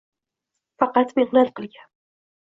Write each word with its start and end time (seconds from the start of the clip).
Faqat 0.83 1.13
mehnat 1.19 1.51
qilgan 1.59 1.87